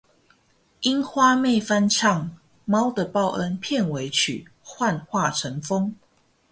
[0.81, 2.23] 樱花妹翻唱
[2.65, 5.89] 《猫的报恩》片尾曲《幻化成风》